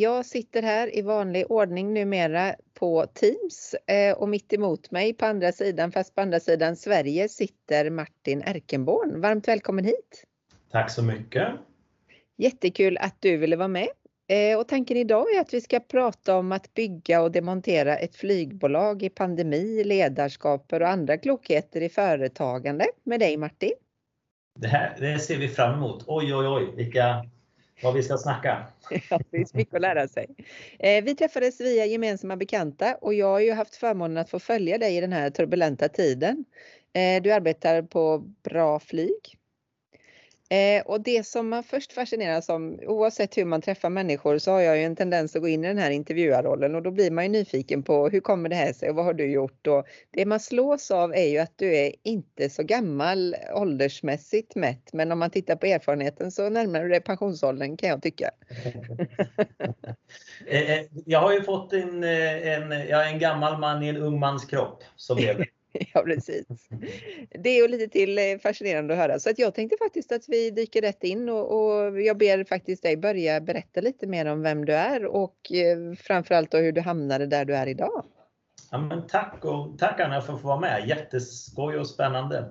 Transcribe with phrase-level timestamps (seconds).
[0.00, 5.26] Jag sitter här i vanlig ordning numera på Teams eh, och mitt emot mig på
[5.26, 9.20] andra sidan, fast på andra sidan Sverige, sitter Martin Erkenborn.
[9.20, 10.24] Varmt välkommen hit!
[10.70, 11.48] Tack så mycket!
[12.36, 13.88] Jättekul att du ville vara med.
[14.28, 18.16] Eh, och tanken idag är att vi ska prata om att bygga och demontera ett
[18.16, 23.72] flygbolag i pandemi, ledarskap och andra klokheter i företagande med dig Martin.
[24.60, 26.04] Det här det ser vi fram emot.
[26.06, 27.24] Oj, oj, oj, vilka,
[27.82, 28.66] vad vi ska snacka.
[29.10, 30.26] Ja, det finns mycket att lära sig.
[30.78, 34.78] Eh, vi träffades via gemensamma bekanta och jag har ju haft förmånen att få följa
[34.78, 36.44] dig i den här turbulenta tiden.
[36.92, 39.39] Eh, du arbetar på Bra Flyg
[40.52, 44.60] Eh, och det som man först fascineras om, oavsett hur man träffar människor, så har
[44.60, 47.24] jag ju en tendens att gå in i den här intervjuarrollen och då blir man
[47.24, 49.66] ju nyfiken på hur kommer det här sig och vad har du gjort?
[49.66, 54.92] Och det man slås av är ju att du är inte så gammal åldersmässigt mätt,
[54.92, 58.30] men om man tittar på erfarenheten så närmar du dig pensionsåldern kan jag tycka.
[60.46, 63.88] Eh, eh, jag har ju fått en, eh, en, jag är en gammal man i
[63.88, 65.46] en ung mans kropp, så blev det.
[65.94, 66.46] Ja precis.
[67.30, 69.18] Det och lite till eh, fascinerande att höra.
[69.18, 72.82] Så att jag tänkte faktiskt att vi dyker rätt in och, och, jag ber faktiskt
[72.82, 76.80] dig börja berätta lite mer om vem du är och eh, framförallt då hur du
[76.80, 78.04] hamnade där du är idag.
[78.70, 80.88] Ja, men tack och tack Anna för att få vara med.
[80.88, 82.50] Jätteskoj och spännande.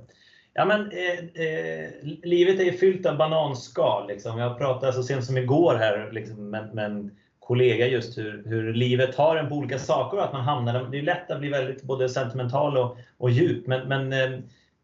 [0.53, 4.08] Ja, men, eh, eh, livet är fyllt av bananskal.
[4.08, 4.40] Liksom.
[4.40, 7.12] Jag pratade så sent som igår här liksom, med, med en
[7.50, 10.97] kollega just hur, hur livet tar en på olika saker och att man hamnar Det
[10.97, 13.67] är lätt att bli väldigt både sentimental och, och djup.
[13.67, 14.39] Men, men eh,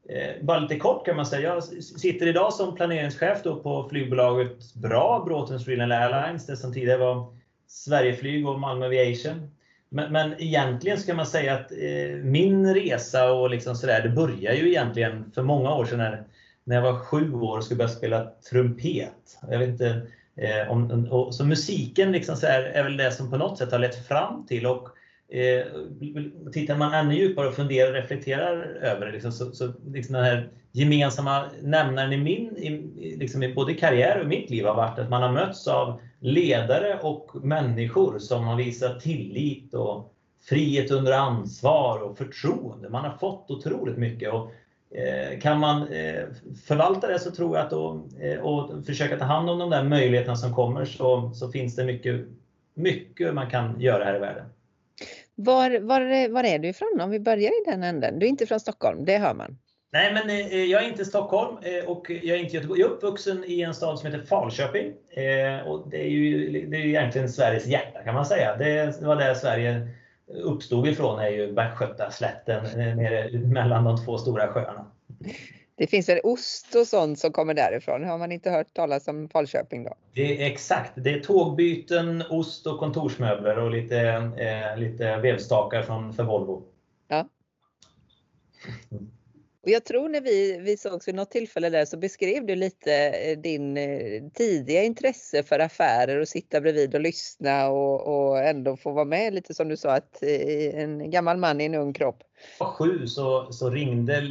[0.10, 1.54] eh bara lite kort kan man säga.
[1.54, 6.98] Jag sitter idag som planeringschef då på flygbolaget BRA, Bråtens Real Airlines, det som tidigare
[6.98, 7.36] var
[7.68, 9.52] Sverigeflyg och Malmö Aviation.
[9.90, 14.58] Men, men egentligen ska man säga att eh, min resa och liksom sådär, det började
[14.58, 16.24] ju egentligen för många år sedan när,
[16.64, 19.40] när jag var sju år och skulle börja spela trumpet.
[19.50, 20.02] Jag vet inte,
[20.38, 23.72] Eh, om, och, så musiken liksom så här, är väl det som på något sätt
[23.72, 24.90] har lett fram till och
[25.30, 25.66] eh,
[26.52, 30.24] tittar man ännu djupare och funderar och reflekterar över det, liksom, så, så liksom den
[30.24, 35.00] här gemensamma nämnaren i min, i, liksom i både karriär och mitt liv har varit
[35.00, 40.14] att man har mötts av ledare och människor som har visat tillit och
[40.50, 42.90] frihet under ansvar och förtroende.
[42.90, 44.34] Man har fått otroligt mycket.
[44.34, 44.52] Och
[45.42, 46.24] kan man eh,
[46.68, 49.84] förvalta det så tror jag att då, eh, och försöka ta hand om de där
[49.84, 52.26] möjligheterna som kommer så, så finns det mycket,
[52.74, 54.46] mycket man kan göra här i världen.
[55.36, 58.20] Var, var, var är du ifrån om vi börjar i den änden?
[58.20, 59.58] Du är inte från Stockholm, det hör man.
[59.92, 60.30] Nej, men
[60.70, 62.80] jag är inte Stockholm och jag är inte Göteborg.
[62.80, 64.94] Jag är uppvuxen i en stad som heter Falköping.
[65.66, 68.58] Och det är ju det är egentligen Sveriges hjärta kan man säga.
[68.58, 69.88] Det var där Sverige
[70.28, 74.92] uppstod ifrån är ju Bergskötaslätten eh, nere mellan de två stora sjöarna.
[75.78, 78.04] Det finns väl ost och sånt som kommer därifrån?
[78.04, 79.94] Har man inte hört talas om Falköping då?
[80.14, 80.92] Det är exakt.
[80.96, 84.00] Det är tågbyten, ost och kontorsmöbler och lite,
[84.38, 86.64] eh, lite vevstakar från, för Volvo.
[87.08, 87.28] Ja.
[88.92, 89.12] Mm.
[89.66, 92.94] Och jag tror när vi, vi sågs vid något tillfälle där så beskrev du lite
[92.94, 98.78] eh, din eh, tidiga intresse för affärer och sitta bredvid och lyssna och, och ändå
[98.78, 101.94] få vara med lite som du sa att eh, en gammal man i en ung
[101.94, 102.24] kropp.
[102.60, 104.22] Var sju så, så ringde,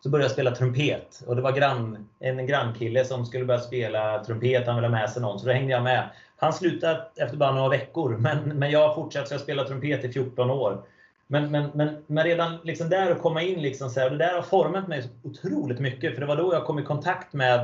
[0.00, 4.24] så började jag spela trumpet och det var grann, en grannkille som skulle börja spela
[4.24, 6.08] trumpet, han ville ha med sig någon så då hängde jag med.
[6.36, 10.12] Han slutade efter bara några veckor men, men jag fortsatte så jag spelade trumpet i
[10.12, 10.84] 14 år.
[11.26, 14.34] Men, men, men, men redan liksom där att komma in, liksom så här, det där
[14.34, 16.14] har format mig otroligt mycket.
[16.14, 17.60] För det var då jag kom i kontakt med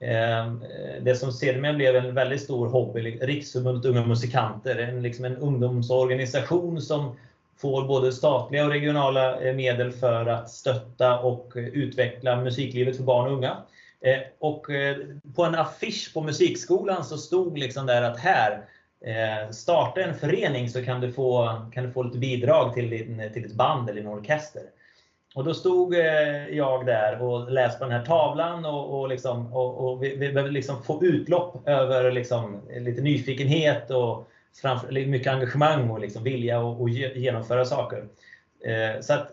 [0.00, 0.52] eh,
[1.00, 4.76] det som sedermera blev en väldigt stor hobby, Riksförbundet Unga Musikanter.
[4.76, 7.16] En, liksom en ungdomsorganisation som
[7.56, 13.04] får både statliga och regionala eh, medel för att stötta och eh, utveckla musiklivet för
[13.04, 13.56] barn och unga.
[14.00, 14.96] Eh, och eh,
[15.34, 18.71] på en affisch på musikskolan så stod liksom där att här Eh,
[19.04, 23.30] Eh, starta en förening så kan du få, kan du få lite bidrag till, din,
[23.32, 24.62] till ett band eller en orkester.
[25.34, 29.52] Och då stod eh, jag där och läste på den här tavlan och, och, liksom,
[29.52, 34.28] och, och vi, vi behövde liksom få utlopp över liksom, lite nyfikenhet och
[34.62, 38.04] framför, mycket engagemang och liksom vilja att genomföra saker.
[38.64, 39.32] Eh, så att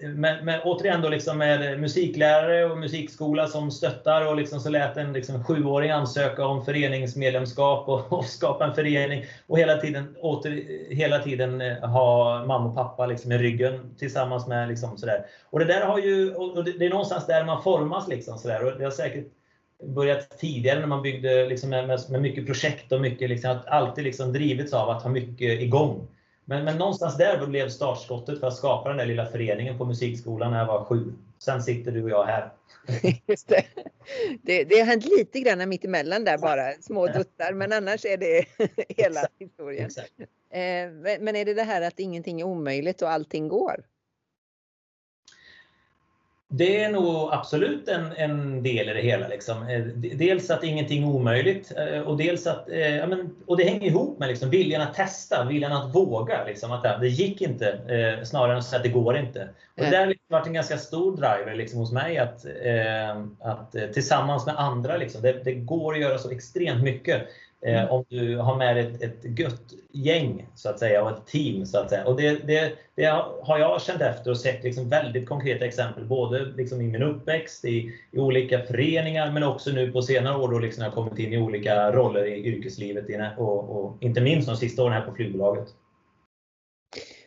[0.00, 4.96] men, men återigen då liksom med musiklärare och musikskola som stöttar och liksom så lät
[4.96, 10.50] en liksom sjuåring ansöka om föreningsmedlemskap och, och, skapa en förening och hela tiden, åter,
[10.94, 15.26] hela tiden eh, ha mamma och pappa liksom i ryggen tillsammans med liksom sådär.
[15.50, 18.64] Och det där har ju, och det, det är någonstans där man formas liksom sådär
[18.64, 19.26] och det har säkert
[19.82, 23.66] börjat tidigare när man byggde liksom med, med, med mycket projekt och mycket liksom, att
[23.66, 26.08] alltid liksom drivits av att ha mycket igång.
[26.50, 30.50] Men, men någonstans där blev startskottet för att skapa den där lilla föreningen på musikskolan
[30.50, 31.12] när jag var sju.
[31.38, 32.52] sen sitter du och jag här.
[33.26, 33.64] Just det.
[34.42, 34.64] det.
[34.64, 38.44] Det har hänt lite grann mitt emellan där bara, små duttar, men annars är det
[38.96, 39.86] hela historien.
[39.86, 40.20] Exakt.
[40.50, 43.84] Eh, men är det det här att ingenting är omöjligt och allting går?
[46.52, 49.28] Det är nog absolut en, en del i det hela.
[49.28, 49.68] Liksom.
[49.68, 49.80] Eh,
[50.16, 52.64] dels att ingenting är omöjligt eh, och dels att,
[52.98, 56.44] ja, men, och det hänger ihop med liksom, viljan att testa, viljan att våga.
[56.44, 57.78] Liksom, att det gick inte,
[58.24, 59.48] snarare än att säga att det går inte.
[59.76, 62.44] Och det har liksom varit en ganska stor driver liksom, hos mig att,
[63.40, 67.22] att tillsammans med andra, liksom, det, det går att göra så extremt mycket.
[67.62, 67.90] Eh, mm.
[67.90, 71.66] om du har med ett, ett gött gäng så att säga och ett team.
[71.66, 72.04] så att säga.
[72.04, 73.04] Och det, det, det
[73.42, 77.64] har jag känt efter och sett liksom väldigt konkreta exempel både liksom i min uppväxt,
[77.64, 81.32] i, i olika föreningar men också nu på senare år då liksom jag kommit in
[81.32, 83.04] i olika roller i yrkeslivet
[83.38, 85.68] och, och inte minst de sista åren här på flygbolaget.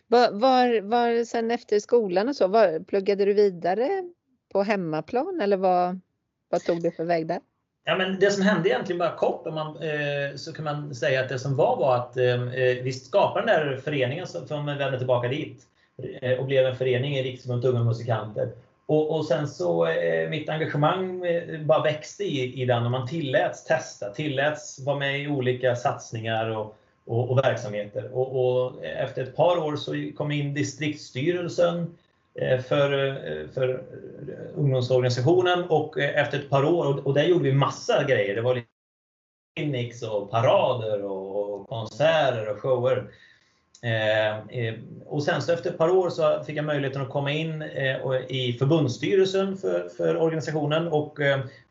[0.08, 4.12] Var, var, var sen efter skolan och så, var, pluggade du vidare
[4.54, 6.00] på hemmaplan eller vad,
[6.50, 7.40] vad tog du för väg där?
[7.86, 11.22] Ja, men det som hände egentligen bara kort, om man, eh, så kan man säga
[11.22, 14.98] att det som var var att eh, eh vi skapade den där föreningen som vände
[14.98, 15.64] tillbaka dit
[16.22, 18.50] eh, och blev en förening i Riksförbundet Unga Musikanter.
[18.86, 23.08] Och, och, sen så eh, mitt engagemang eh, bara växte i, i den och man
[23.08, 28.10] tilläts testa, tilläts vara med i olika satsningar och, och, och verksamheter.
[28.14, 32.03] Och, och, efter ett par år så kom in distriktsstyrelsen Eh,
[32.36, 37.54] Eh, för, eh, för eh, ungdomsorganisationen och efter ett par år, och där gjorde vi
[37.54, 38.36] massa grejer.
[38.36, 38.62] Det var
[39.56, 43.08] clinics och parader och konserter och shower.
[45.06, 47.62] Och sen så efter ett par år så fick jag möjligheten att komma in
[48.28, 51.20] i förbundsstyrelsen för, för organisationen och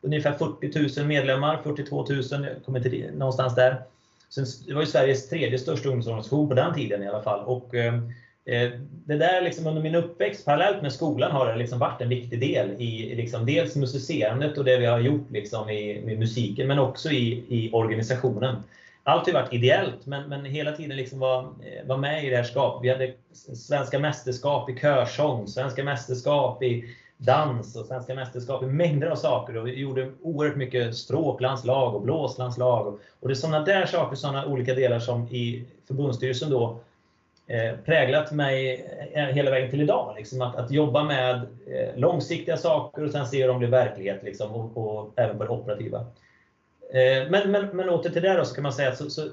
[0.00, 3.82] ungefär 40 000 medlemmar, 42 000, jag kommer inte någonstans där.
[4.29, 7.44] Sen, det var ju Sveriges tredje största ungdomsorganisation på den tiden i alla fall.
[7.44, 7.75] Och
[8.44, 8.71] Eh,
[9.06, 12.41] det där liksom under min uppväxt, parallellt med skolan, har det liksom varit en viktig
[12.41, 16.79] del i liksom dels musicerandet och det vi har gjort liksom i, med musiken, men
[16.79, 18.56] också i, i organisationen.
[19.05, 22.37] Allt har varit ideellt, men, men hela tiden liksom var, eh, var med i det
[22.37, 22.85] här skapet.
[22.85, 23.12] Vi hade
[23.55, 26.85] svenska mästerskap i körsång, svenska mästerskap i
[27.17, 29.56] dans och svenska mästerskap i mängder av saker.
[29.56, 32.87] Och vi gjorde oerhört mycket stråklandslag och blåslandslag.
[32.87, 36.81] Och, och det är sådana där saker, sådana olika delar som i förbundsstyrelsen då
[37.47, 40.15] Eh, präglat mig eh, hela vägen till idag.
[40.19, 41.35] Liksom att, att jobba med
[41.67, 45.44] eh, långsiktiga saker och sen se hur de blir verklighet liksom, och, och även på
[45.44, 46.06] det operativa.
[47.31, 49.29] Men, men, men åter till det då, så kan man säga att så, så,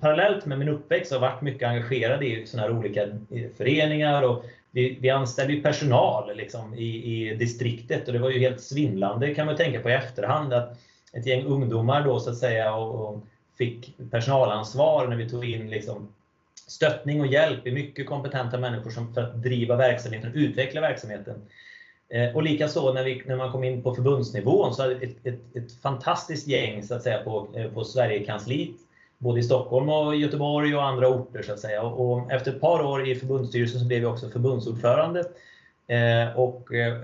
[0.00, 3.08] parallellt med min uppväxt har jag varit mycket engagerad i såna här olika
[3.56, 8.38] föreningar och vi, vi anställde ju personal liksom, i, i distriktet och det var ju
[8.38, 10.78] helt svindlande kan man tänka på i efterhand att
[11.12, 13.20] ett gäng ungdomar då så att säga och, och
[13.58, 16.08] fick personalansvar när vi tog in liksom,
[16.70, 21.34] stöttning och hjälp i mycket kompetenta människor som för att driva verksamheten och utveckla verksamheten.
[22.08, 25.72] Eh, och likaså när, när man kom in på förbundsnivån så hade ett, ett, ett
[25.82, 28.76] fantastiskt gäng så att säga, på, eh, på Sverigekansliet,
[29.18, 31.42] både i Stockholm och Göteborg och andra orter.
[31.42, 31.82] Så att säga.
[31.82, 35.20] Och, och efter ett par år i förbundsstyrelsen så blev jag också förbundsordförande.
[35.86, 36.56] Eh, och,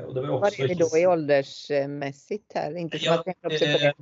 [0.07, 0.41] och det var också...
[0.41, 2.77] Vad är det då i åldersmässigt här?
[2.77, 3.97] Inte som ja, att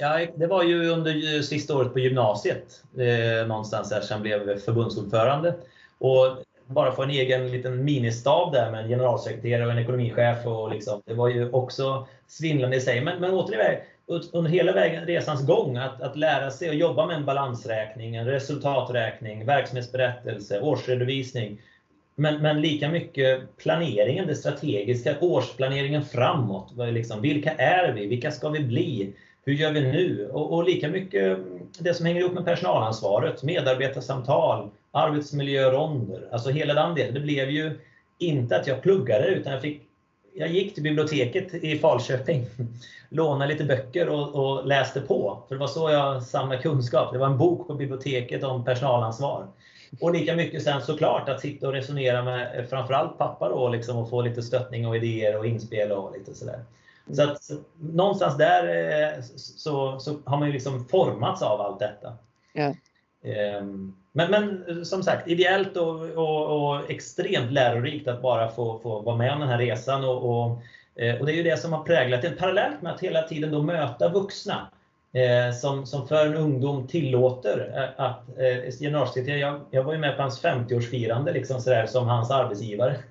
[0.00, 5.54] Ja, det var ju under sista året på gymnasiet eh, någonstans där som blev förbundsordförande.
[5.98, 6.36] Och
[6.66, 10.46] bara få en egen liten ministab där med en generalsekreterare och en ekonomichef.
[10.46, 13.00] Och liksom, det var ju också svindlande i sig.
[13.00, 13.80] Men, men återigen,
[14.32, 18.26] under hela vägen, resans gång, att, att lära sig att jobba med en balansräkning, en
[18.26, 21.60] resultaträkning, verksamhetsberättelse, årsredovisning.
[22.14, 26.72] Men, men lika mycket planeringen, det strategiska, årsplaneringen framåt.
[26.76, 28.06] Liksom, vilka är vi?
[28.06, 29.12] Vilka ska vi bli?
[29.44, 30.30] Hur gör vi nu?
[30.32, 31.38] Och, och, lika mycket
[31.78, 37.14] det som hänger ihop med personalansvaret, medarbetarsamtal, arbetsmiljöronder, alltså hela den delen.
[37.14, 37.78] Det blev ju
[38.18, 39.82] inte att jag pluggade utan jag, fick,
[40.34, 42.46] jag gick till biblioteket i Falköping,
[43.08, 45.42] lånade lite böcker och, och, läste på.
[45.48, 47.12] För det var så jag samlade kunskap.
[47.12, 49.46] Det var en bok på biblioteket om personalansvar.
[50.00, 54.10] Och lika mycket sen såklart att sitta och resonera med framförallt pappa då liksom, och
[54.10, 56.64] få lite stöttning och idéer och inspel och lite sådär.
[57.14, 57.50] Så att
[57.80, 58.64] någonstans där
[59.16, 62.12] eh, så, så har man ju liksom formats av allt detta.
[62.52, 62.74] Ja.
[63.24, 69.00] Ehm, men, men som sagt, ideellt och, och, och, extremt lärorikt att bara få, få
[69.00, 70.04] vara med om den här resan.
[70.04, 70.58] Och, och,
[71.02, 73.50] eh, och det är ju det som har präglat det, parallellt med att hela tiden
[73.50, 74.70] då möta vuxna.
[75.12, 80.16] Eh, som, som för en ungdom tillåter att eh, generalsekreterare, jag, jag var ju med
[80.16, 82.96] på hans 50-årsfirande liksom sådär, som hans arbetsgivare.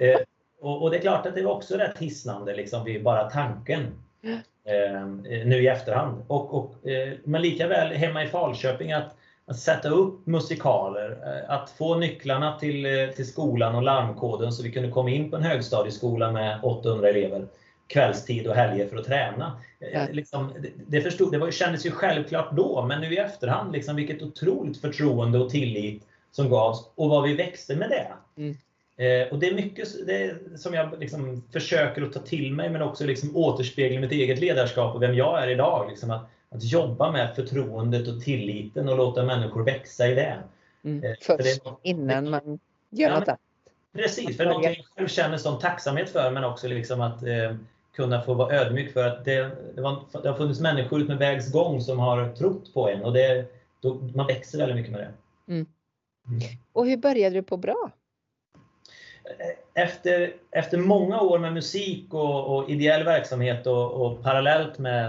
[0.00, 0.20] eh,
[0.64, 3.86] och, och, det är klart att det var också rätt hisnande liksom, vid bara tanken.
[4.66, 5.06] Eh,
[5.44, 6.22] nu i efterhand.
[6.26, 9.16] Och, och, eh, men lika väl hemma i Falköping att,
[9.46, 11.18] att sätta upp musikaler,
[11.48, 15.42] att få nycklarna till, till skolan och larmkoden så vi kunde komma in på en
[15.42, 17.46] högstadieskola med 800 elever
[17.86, 19.60] kvällstid och helger för att träna.
[19.92, 20.06] Ja.
[20.10, 20.52] Liksom,
[20.86, 24.80] det, förstod, det var, kändes ju självklart då, men nu i efterhand, liksom, vilket otroligt
[24.80, 28.12] förtroende och tillit som gavs och vad vi växte med det.
[28.36, 28.56] Mm.
[28.96, 32.82] Eh, och Det är mycket det som jag liksom försöker att ta till mig, men
[32.82, 35.88] också liksom återspegla mitt eget ledarskap och vem jag är idag.
[35.90, 40.38] Liksom att, att jobba med förtroendet och tilliten och låta människor växa i det.
[40.84, 41.04] Mm.
[41.04, 42.58] Eh, Först, det, innan man
[42.90, 43.40] gör ja, något annat.
[43.92, 47.54] Precis, för någonting jag själv känner sån tacksamhet för, men också liksom att eh,
[47.96, 51.18] kunna få vara ödmjuk för att det, det, var, det har funnits människor ut med
[51.18, 53.46] vägs gång som har trott på en och det,
[53.80, 55.12] då, man växer väldigt mycket med det.
[55.52, 55.66] Mm.
[56.28, 56.40] Mm.
[56.72, 57.90] Och hur började du på bra?
[59.74, 65.06] Efter, efter många år med musik och, och ideell verksamhet och, och parallellt med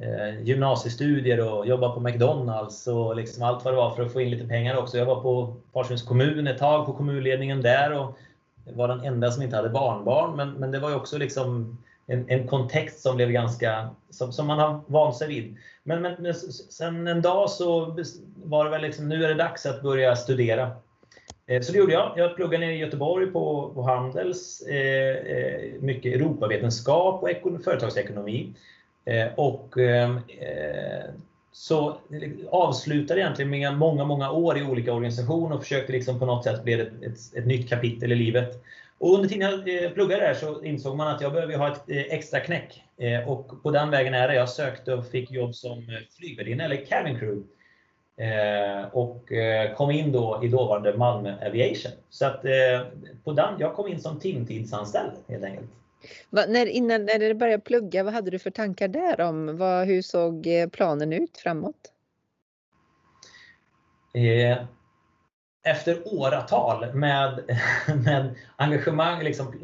[0.00, 4.20] eh, gymnasiestudier och jobba på McDonalds och liksom allt vad det var för att få
[4.20, 4.98] in lite pengar också.
[4.98, 8.18] Jag var på Farsens kommun ett tag, på kommunledningen där och
[8.64, 10.36] var den enda som inte hade barnbarn.
[10.36, 14.46] Men, men det var ju också liksom en, en kontext som blev ganska, som, som
[14.46, 15.56] man har vant sig vid.
[15.82, 16.34] Men, men
[16.70, 17.96] sen en dag så
[18.44, 20.70] var det väl liksom, nu är det dags att börja studera.
[21.50, 22.12] Eh, så det gjorde jag.
[22.16, 28.54] Jag pluggade nere i Göteborg på, på Handels, eh, eh mycket Europavetenskap och företagsekonomi.
[29.04, 31.10] Eh, och ehm, eh,
[31.52, 36.26] så eh, avslutade egentligen med många, många år i olika organisationer och försökte liksom på
[36.26, 38.64] något sätt bli ett, ett, ett nytt kapitel i livet.
[38.98, 42.40] Och under tiden jag pluggade där så insåg man att jag behöver ha ett extra
[42.40, 42.82] knäck.
[43.26, 44.34] Och på den vägen är det.
[44.34, 45.86] Jag sökte och fick jobb som
[46.18, 47.42] flygvärdinna eller cabin crew.
[48.92, 49.32] Och
[49.76, 51.92] kom in då i dåvarande Malmö Aviation.
[52.10, 52.42] Så att
[53.24, 55.70] på den, jag kom in som timtidsanställd helt enkelt.
[56.30, 59.56] Va, när, innan när du började plugga, vad hade du för tankar där om?
[59.56, 61.92] Vad, hur såg planen ut framåt?
[65.62, 67.40] efter åratal med,
[68.04, 69.54] med engagemang, liksom,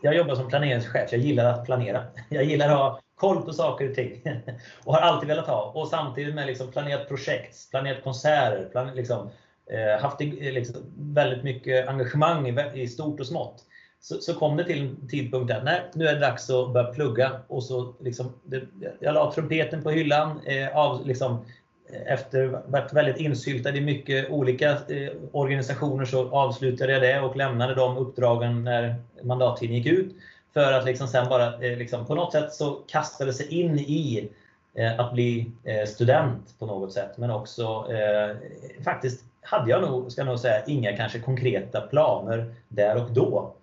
[0.00, 2.04] jag jobbar som planeringschef, jag gillar att planera.
[2.28, 4.22] Jag gillar att ha koll på saker och ting.
[4.84, 5.72] Och har alltid velat ha.
[5.74, 9.30] Och samtidigt med liksom planerat projekt, planerat konserter, planerat, liksom,
[9.70, 13.64] eh, haft eh, liksom, väldigt mycket engagemang i, i stort och smått.
[14.00, 16.92] Så, så, kom det till en tidpunkt där nej, nu är det dags att börja
[16.92, 17.30] plugga.
[17.48, 18.62] Och så liksom, det,
[19.00, 21.44] jag la trumpeten på hyllan, eh, av, liksom,
[21.92, 27.36] eh, efter varit väldigt insyltad i mycket olika eh, organisationer så avslutade jag det och
[27.36, 30.16] lämnade de uppdragen när mandattiden gick ut.
[30.52, 34.30] För att liksom sen bara eh, liksom, på något sätt så kastade sig in i
[34.74, 37.18] eh, att bli eh, student på något sätt.
[37.18, 38.36] Men också eh,
[38.84, 43.54] faktiskt hade jag nog, ska jag nog säga, inga kanske konkreta planer där och då.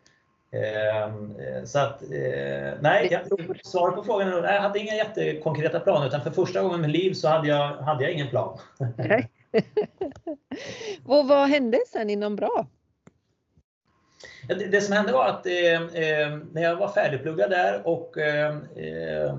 [0.52, 3.24] Ehm, eh, så att, eh, nej,
[3.64, 7.02] svaret på frågan är jag hade inga jättekonkreta planer utan för första gången i mitt
[7.02, 8.60] liv så hade jag, hade jag ingen plan.
[11.06, 12.66] och vad hände sen inom BRA?
[14.50, 18.56] Det, det som hände var att eh, eh, när jag var färdigpluggad där och eh,
[18.76, 19.36] eh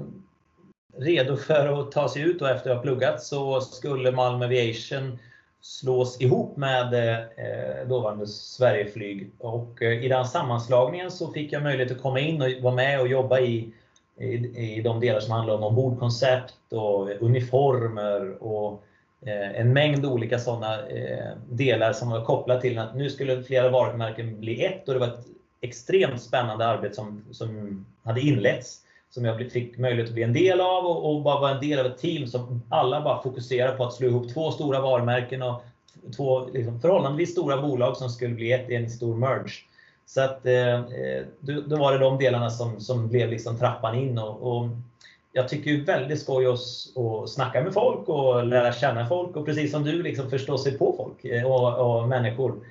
[0.96, 5.18] redo för att ta sig ut och efter att ha pluggat så skulle Malmö Aviation
[5.60, 9.30] slås ihop med eh, dåvarande Sverigeflyg.
[9.38, 13.00] Och eh, i den sammanslagningen så fick jag möjlighet att komma in och vara med
[13.00, 13.72] och jobba i,
[14.18, 14.26] i,
[14.76, 18.84] i de delar som handlar om ombordkoncept och uniformer och
[19.26, 23.70] Eh, en mängd olika sådana eh, delar som var kopplade till att nu skulle flera
[23.70, 25.26] varumärken bli ett och det var ett
[25.60, 30.60] extremt spännande arbete som, som hade inletts som jag fick möjlighet att bli en del
[30.60, 33.84] av och, och bara vara en del av ett team som alla bara fokuserar på
[33.84, 35.62] att slå ihop två stora varumärken och
[36.16, 39.52] två liksom, förhållandevis stora bolag som skulle bli ett i en stor merge.
[40.06, 43.94] Så att, eh, eh då, då, var det de delarna som, som blev liksom trappan
[43.94, 44.18] in.
[44.18, 44.68] Och, och
[45.32, 46.52] jag tycker det är väldigt skoj att,
[46.98, 50.78] att snacka med folk och lära känna folk och precis som du liksom förstå sig
[50.78, 52.66] på folk eh, och, och människor.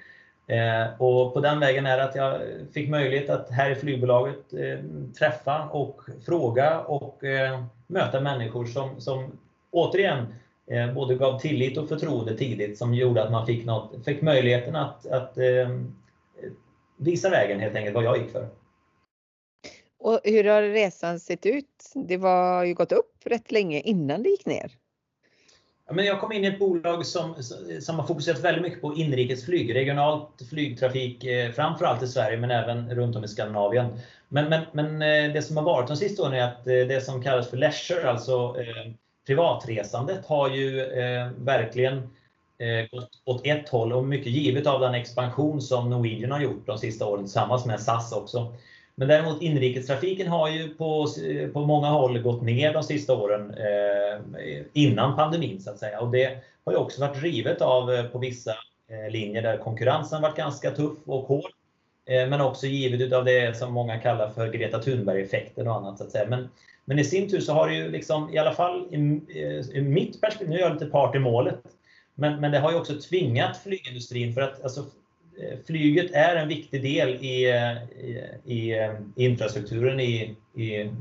[0.48, 2.42] Eh, och på den vägen är det att jag
[2.74, 4.80] fick möjlighet att här i flygbolaget eh,
[5.20, 9.32] träffa och fråga och eh, möta människor som, som
[9.72, 10.26] återigen
[10.68, 14.76] eh, både gav tillit och förtroende tidigt som gjorde att man fick, något, fick möjligheten
[14.76, 15.70] att, att eh,
[16.98, 18.48] visa vägen helt enkelt vad jag gick för.
[20.00, 21.92] Och hur har resan sett ut?
[21.96, 24.72] Det var ju gått upp rätt länge innan det gick ner.
[25.92, 27.36] men jag kom in i ett bolag som,
[27.82, 32.96] som har fokuserat väldigt mycket på inrikesflyg, regionalt flygtrafik, eh, framförallt i Sverige men även
[32.96, 34.00] runt om i Skandinavien.
[34.28, 37.04] Men, men, men eh, det som har varit de sista åren är att eh, det
[37.06, 38.92] som kallas för leisure, alltså eh,
[39.28, 44.94] privatresandet, har ju eh, verkligen eh, gått åt ett håll och mycket givet av den
[44.94, 48.54] expansion som Norwegian har gjort de sista åren tillsammans med SAS också.
[49.00, 53.54] Men däremot inrikestrafiken har ju på, eh, på många håll gått ner de sista åren
[53.54, 54.22] eh,
[54.74, 56.00] innan pandemin så att säga.
[56.00, 58.52] Och det har ju också varit drivet av eh, på vissa
[58.88, 61.52] eh, linjer där konkurrensen varit ganska tuff och hård.
[62.06, 65.98] Eh, men också givet av det som många kallar för Greta Thunberg-effekten och annat.
[65.98, 66.30] Så att säga.
[66.30, 66.50] Men,
[66.86, 68.98] men i sin tur så har det ju liksom, i alla fall i,
[69.44, 71.62] eh, i mitt perspektiv, nu är jag lite part i målet,
[72.16, 74.86] men, men det har ju också tvingat flygindustrin för att alltså,
[75.40, 77.84] Eh, flyget är en viktig del i, eh,
[78.54, 78.74] i,
[79.16, 80.92] i, infrastrukturen i, i,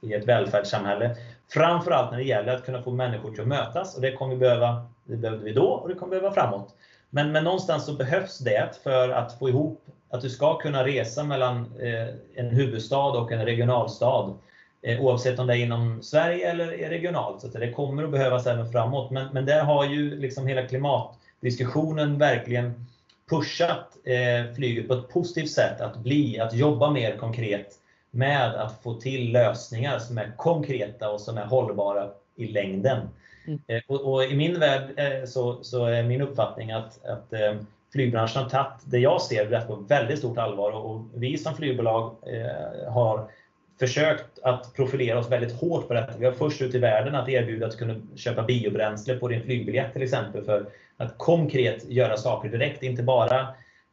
[0.00, 1.16] i ett välfärdssamhälle.
[1.52, 4.40] Framförallt när det gäller att kunna få människor till att mötas och det kommer vi
[4.40, 6.74] behöva, det behövde vi då och det kommer vi behöva framåt.
[7.10, 11.24] Men, men någonstans så behövs det för att få ihop att du ska kunna resa
[11.24, 14.34] mellan eh, en huvudstad och en regionalstad.
[14.82, 17.40] Eh, oavsett om det är inom Sverige eller regionalt.
[17.40, 19.10] Så det kommer att behövas även framåt.
[19.10, 22.86] Men, men där har ju liksom hela klimatdiskussionen verkligen
[23.30, 27.74] pushat eh, flyget på ett positivt sätt att bli, att jobba mer konkret
[28.10, 33.08] med att få till lösningar som är konkreta och som är hållbara i längden.
[33.46, 33.60] Mm.
[33.66, 37.54] Eh, och, och, I min värld eh, så, så, är min uppfattning att, att eh,
[37.92, 41.56] flygbranschen har tagit det jag ser det på väldigt stort allvar och, och vi som
[41.56, 43.30] flygbolag eh, har
[43.78, 46.12] försökt att profilera oss väldigt hårt på detta.
[46.18, 49.92] Vi var först ut i världen att erbjuda att kunna köpa biobränsle på din flygbiljett
[49.92, 50.66] till exempel för
[50.96, 53.48] att konkret göra saker direkt, inte bara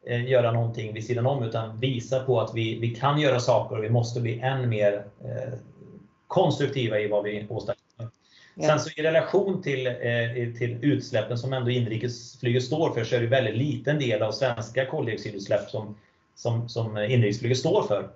[0.06, 3.78] eh, göra någonting vid sidan om utan visa på att vi, vi kan göra saker
[3.78, 5.54] och vi måste bli än mer eh,
[6.28, 8.12] konstruktiva i vad vi åstadkommer.
[8.56, 8.68] Ja.
[8.68, 9.94] Sen så i relation till, eh,
[10.58, 14.86] till utsläppen som ändå inrikesflyget står för så är det väldigt liten del av svenska
[14.86, 15.98] koldioxidutsläpp som,
[16.36, 18.10] som, som inrikesflyget står för.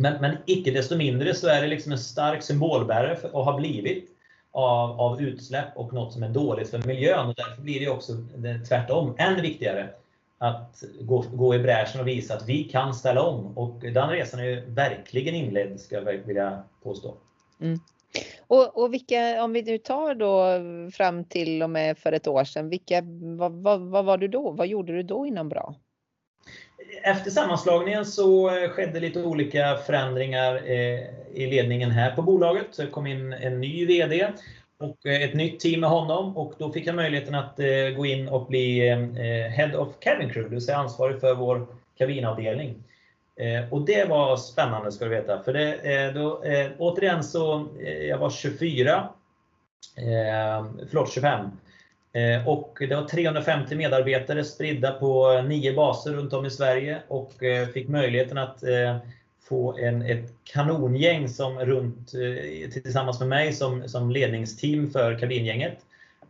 [0.00, 3.60] Men, men icke desto mindre så är det liksom en stark symbolbärare för, och har
[3.60, 4.10] blivit
[4.52, 7.28] av, av utsläpp och något som är dåligt för miljön.
[7.28, 8.12] Och därför blir det också
[8.68, 9.88] tvärtom än viktigare
[10.38, 13.58] att gå, gå i bräschen och visa att vi kan ställa om.
[13.58, 17.14] Och den resan är ju verkligen inledd, ska jag vilja påstå.
[17.60, 17.78] Mm.
[18.46, 20.44] Och, och vilka, om vi nu tar då
[20.92, 23.02] fram till och med för ett år sedan, vilka,
[23.38, 24.50] vad, vad, vad var du då?
[24.50, 25.74] Vad gjorde du då inom BRA?
[27.02, 31.00] Efter sammanslagningen så eh, skedde lite olika förändringar eh,
[31.34, 32.66] i ledningen här på bolaget.
[32.70, 34.28] Så det kom in en ny VD
[34.78, 37.56] och eh, ett nytt team med honom och då fick jag möjligheten att
[37.96, 38.88] gå in och bli
[39.56, 41.66] Head of Cabin Crew, det vill säga ansvarig för vår
[41.98, 42.74] kabinavdelning.
[43.70, 46.42] Och det var spännande ska du veta, för det, då,
[46.78, 47.68] återigen så,
[48.08, 49.08] jag var 24,
[50.90, 51.50] förlåt 25,
[52.12, 57.42] Eh, och det var 350 medarbetare spridda på nio baser runt om i Sverige och
[57.42, 58.96] eh, fick möjligheten att eh,
[59.42, 62.12] få en, ett kanongäng som runt,
[62.72, 65.78] tillsammans med mig som, som ledningsteam för kabingänget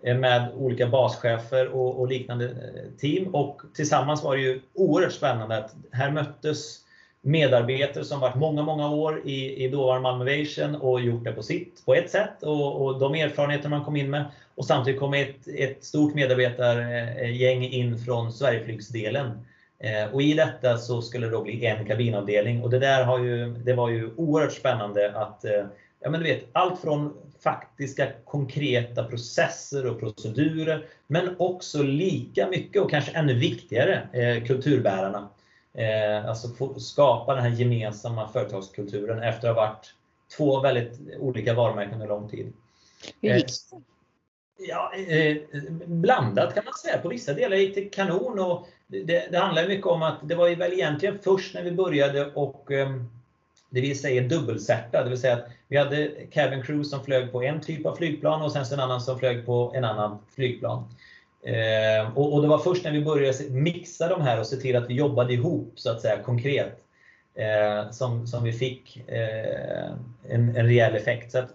[0.02, 2.50] med olika baschefer och, och, liknande
[2.98, 3.34] team.
[3.34, 6.78] Och tillsammans var det ju oerhört spännande att här möttes
[7.22, 11.84] medarbetare som varit många, många år i, i dåvarande Malmö och gjort det på sitt,
[11.84, 14.24] på ett sätt och, och de erfarenheter man kom in med.
[14.54, 19.30] Och samtidigt kom ett, ett stort medarbetargäng in från Sverigeflygsdelen.
[19.78, 23.18] Eh, och i detta så skulle det då bli en kabinavdelning och det där har
[23.18, 25.64] ju, det var ju oerhört spännande att eh,
[26.00, 32.82] ja, men du vet, allt från faktiska konkreta processer och procedurer men också lika mycket
[32.82, 35.28] och kanske ännu viktigare eh, kulturbärarna.
[35.74, 39.94] Eh, alltså skapa den här gemensamma företagskulturen efter att ha varit
[40.36, 42.52] två väldigt olika varumärken under lång tid.
[43.20, 43.76] Hur gick det?
[44.68, 45.36] Ja, eh,
[45.86, 46.98] blandat kan man säga.
[46.98, 48.38] På vissa delar gick det kanon.
[48.38, 52.32] Och det, det handlar mycket om att det var väl egentligen först när vi började
[52.34, 52.90] och eh,
[53.70, 55.04] det vill säga dubbelsätta.
[55.04, 58.42] Det vill säga att vi hade cabin crew som flög på en typ av flygplan
[58.42, 60.84] och sen en annan som flög på en annan flygplan.
[61.42, 64.76] Eh, och, och, det var först när vi började mixa de här och se till
[64.76, 66.78] att vi jobbade ihop så att säga konkret
[67.34, 69.90] eh, som, som vi fick eh,
[70.28, 71.32] en, en rejäl effekt.
[71.32, 71.50] Så att,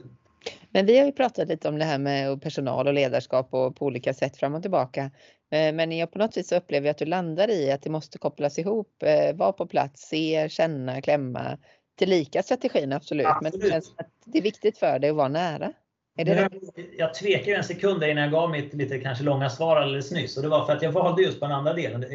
[0.70, 3.86] men vi har ju pratat lite om det här med personal och ledarskap och på
[3.86, 5.12] olika sätt fram och tillbaka.
[5.52, 8.60] Eh, men jag på något vis upplever att du landar i att det måste kopplas
[8.60, 11.58] ihop, eh, vara på plats, se, känna, klämma.
[11.98, 13.54] Tillika strategin absolut, absolut.
[13.54, 15.74] men det känns att det är viktigt för dig att vara nära.
[16.18, 16.52] Är det jag,
[16.98, 20.44] jag tvekar en sekund innan jag gav mitt lite kanske långa svar alldeles nyss och
[20.44, 22.06] det var för att jag valde just på den andra delen.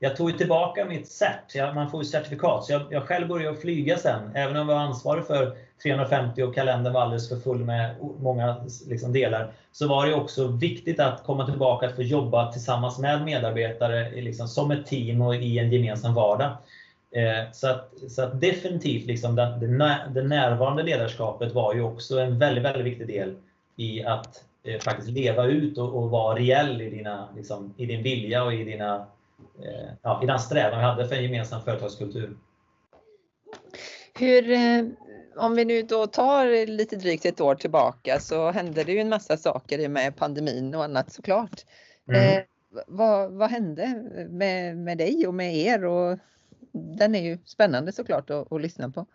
[0.00, 3.98] Jag tog tillbaka mitt cert, man får ju certifikat, så jag, jag själv började flyga
[3.98, 4.30] sen.
[4.34, 8.56] Även om jag var ansvarig för 350 och kalendern var alldeles för full med många
[8.88, 13.24] liksom, delar, så var det också viktigt att komma tillbaka att få jobba tillsammans med
[13.24, 16.56] medarbetare liksom, som ett team och i en gemensam vardag.
[17.10, 19.58] Eh, så, att, så att definitivt, liksom, det,
[20.14, 23.36] det närvarande ledarskapet var ju också en väldigt, väldigt viktig del
[23.76, 28.02] i att eh, faktiskt leva ut och, och vara reell i, dina, liksom, i din
[28.02, 29.06] vilja och i, dina,
[29.64, 32.36] eh, ja, i den strävan vi hade för en gemensam företagskultur.
[34.14, 34.56] Hur,
[35.36, 39.08] om vi nu då tar lite drygt ett år tillbaka så hände det ju en
[39.08, 41.64] massa saker med pandemin och annat såklart.
[42.08, 42.38] Mm.
[42.38, 42.42] Eh,
[42.86, 43.86] vad, vad hände
[44.28, 45.84] med, med dig och med er?
[45.84, 46.18] Och
[46.72, 49.06] den är ju spännande såklart att, att lyssna på.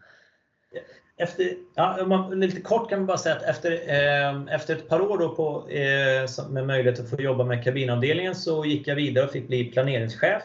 [1.18, 5.02] Efter, ja, man, lite kort kan man bara säga att efter, eh, efter ett par
[5.02, 9.26] år då på, eh, med möjlighet att få jobba med kabinavdelningen så gick jag vidare
[9.26, 10.44] och fick bli planeringschef.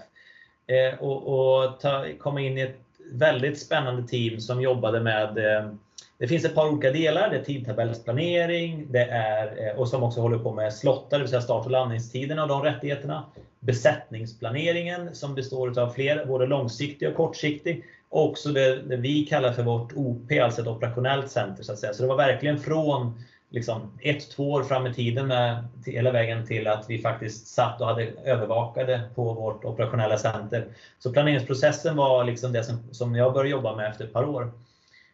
[0.66, 2.80] Eh, och, och ta, komma in i ett
[3.12, 5.72] väldigt spännande team som jobbade med eh,
[6.18, 7.30] det finns ett par olika delar.
[7.30, 11.30] Det är tidtabellsplanering det är, eh, och som också håller på med slottar, det vill
[11.30, 13.24] säga start och landningstiderna och de rättigheterna.
[13.60, 17.84] Besättningsplaneringen som består av fler, både långsiktig och kortsiktig.
[18.08, 21.62] Och också det, det, vi kallar för vårt OP, alltså ett operationellt center.
[21.62, 21.94] Så, att säga.
[21.94, 26.10] så det var verkligen från liksom, ett, två år fram i tiden med, till, hela
[26.10, 30.66] vägen till att vi faktiskt satt och hade övervakade på vårt operationella center.
[30.98, 34.52] Så planeringsprocessen var liksom det som, som jag började jobba med efter ett par år.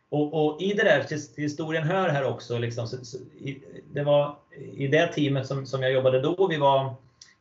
[0.08, 3.62] Och, och, i det där, till, till historien hör här också, liksom, så, så, i,
[3.92, 4.36] det var
[4.74, 6.94] i det teamet som, som jag jobbade då, vi var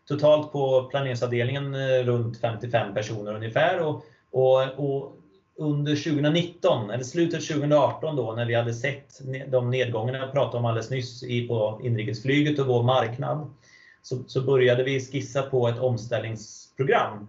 [0.07, 3.79] totalt på planeringsavdelningen eh, runt 55 personer ungefär.
[3.79, 5.17] Och, och, och
[5.57, 10.65] under 2019, eller slutet 2018 då, när vi hade sett de nedgångarna jag pratade om
[10.65, 13.53] alldeles nyss i, på inrikesflyget och vår marknad,
[14.01, 17.27] så, så började vi skissa på ett omställningsprogram.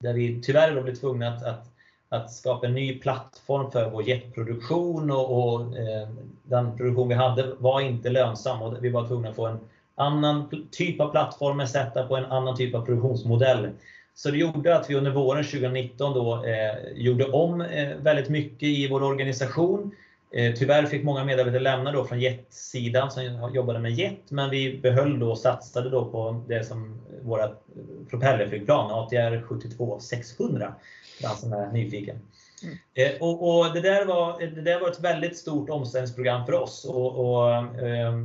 [0.00, 1.74] Där vi tyvärr då blev tvungna att, att
[2.14, 6.08] att skapa en ny plattform för vår jetproduktion och, och eh,
[6.42, 9.60] den produktion vi hade var inte lönsam och vi var tvungna att få en
[9.94, 13.70] annan typ av plattform sätta på en annan typ av produktionsmodell.
[14.14, 18.68] Så det gjorde att vi under våren 2019 då, eh, gjorde om eh, väldigt mycket
[18.68, 19.90] i vår organisation.
[20.30, 24.78] Eh, tyvärr fick många medarbetare lämna då från jetsidan som jobbade med jet, men vi
[24.78, 27.50] behöll då och satsade då på det som våra
[28.10, 30.74] propellerflygplan, ATR 72 600
[31.20, 32.18] den som är nyfiken.
[32.62, 32.76] Mm.
[32.94, 36.84] Eh, och, och, det, där var, det där var ett väldigt stort omställningsprogram för oss
[36.84, 38.22] och, och eh,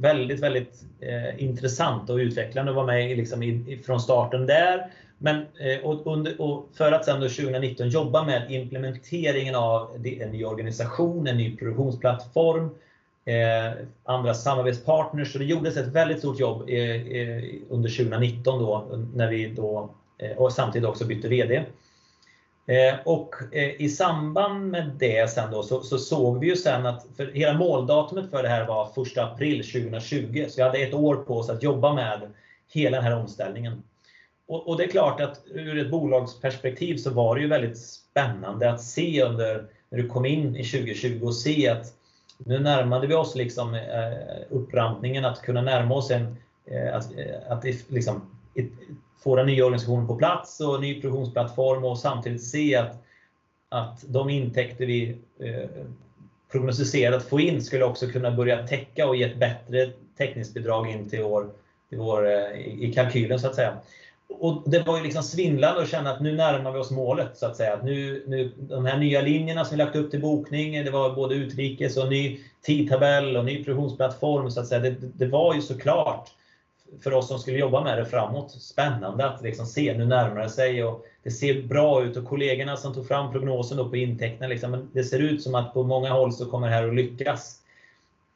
[0.00, 4.86] väldigt, väldigt eh, intressant och utvecklande att vara med liksom i, från starten där.
[5.18, 10.44] Men, eh, och, under, och för att sedan 2019 jobba med implementeringen av en ny
[10.44, 12.70] organisation, en ny produktionsplattform,
[13.24, 13.72] eh,
[14.04, 15.32] andra samarbetspartners.
[15.32, 19.90] Så det gjordes ett väldigt stort jobb eh, eh under 2019 då, när vi då
[20.18, 21.64] Eh, och samtidigt också bytte VD.
[22.66, 26.86] Eh, och eh, i samband med det sen då så, så, såg vi ju sen
[26.86, 30.44] att för hela måldatumet för det här var 1 april 2020.
[30.48, 32.20] Så vi hade ett år på oss att jobba med
[32.72, 33.82] hela den här omställningen.
[34.48, 38.70] Och, och, det är klart att ur ett bolagsperspektiv så var det ju väldigt spännande
[38.70, 41.86] att se under, när du kom in i 2020 och se att
[42.38, 47.52] nu närmade vi oss liksom eh, upprampningen att kunna närma oss en, eh, att, eh,
[47.52, 48.70] att liksom, ett,
[49.26, 53.02] få den nya organisationen på plats och ny produktionsplattform och samtidigt se att,
[53.68, 55.70] att de intäkter vi eh,
[56.52, 61.22] prognostiserat få in skulle också kunna börja täcka och ge ett bättre täckningsbidrag in till
[61.22, 61.50] vår,
[61.88, 63.76] till vår, eh, i kalkylen så att säga.
[64.28, 67.46] Och det var ju liksom svindlande att känna att nu närmar vi oss målet så
[67.46, 67.80] att säga.
[67.82, 71.34] Nu, nu, de här nya linjerna som vi lagt upp till bokning, det var både
[71.34, 74.80] utrikes och ny tidtabell och ny produktionsplattform så att säga.
[74.80, 76.30] Det, det var ju såklart
[77.00, 80.50] för oss som skulle jobba med det framåt, spännande att liksom se, nu närmar det
[80.50, 84.48] sig och det ser bra ut och kollegorna som tog fram prognosen då på intäkterna,
[84.48, 87.60] liksom, det ser ut som att på många håll så kommer det här att lyckas.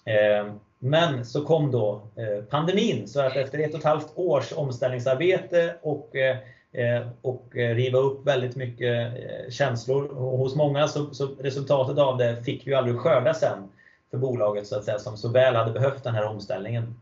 [0.04, 4.52] Eh, men så kom då eh, pandemin, så att efter ett och ett halvt års
[4.52, 9.12] omställningsarbete och, eh, och riva upp väldigt mycket
[9.48, 13.68] känslor hos många, så, så resultatet av det fick vi aldrig skörda sen
[14.10, 16.94] för bolaget så att säga, som så väl hade behövt den här omställningen.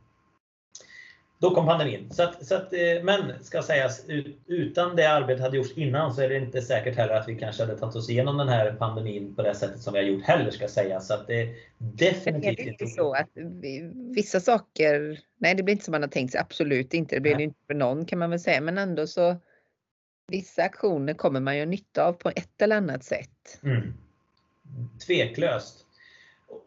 [1.40, 2.10] Då kom pandemin.
[2.10, 4.04] Så att, så att, eh, men ska sägas,
[4.46, 7.62] utan det arbetet hade gjorts innan så är det inte säkert heller att vi kanske
[7.62, 10.50] hade tagit oss igenom den här pandemin på det sättet som vi har gjort heller
[10.50, 11.06] ska sägas.
[11.06, 13.28] Så att det definitivt är det inte så att
[14.14, 17.16] vissa saker, nej det blir inte som man har tänkt sig, absolut inte.
[17.16, 19.36] Det blir det inte för någon kan man väl säga, men ändå så
[20.28, 23.60] vissa aktioner kommer man ju nytta av på ett eller annat sätt.
[23.62, 23.94] Mm.
[25.06, 25.84] Tveklöst.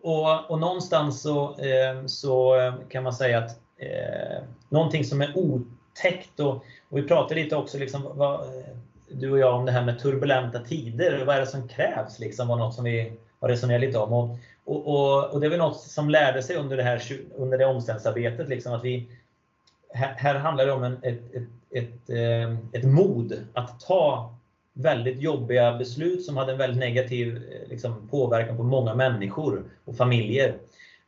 [0.01, 2.55] Och, och någonstans så, eh, så
[2.89, 6.39] kan man säga att eh, någonting som är otäckt.
[6.39, 6.55] Och,
[6.89, 8.65] och vi pratade lite också, liksom, vad, eh,
[9.11, 11.25] du och jag, om det här med turbulenta tider.
[11.25, 12.19] Vad är det som krävs?
[12.19, 14.13] Liksom, var något som vi har resonerat lite om.
[14.13, 17.01] Och, och, och, och det är väl något som lärde sig under det här
[17.35, 18.49] under det omställningsarbetet.
[18.49, 19.07] Liksom, att vi,
[19.93, 24.35] här, här handlar det om en, ett, ett, ett, eh, ett mod att ta
[24.73, 29.97] väldigt jobbiga beslut som hade en väldigt negativ eh, liksom, påverkan på många människor och
[29.97, 30.55] familjer.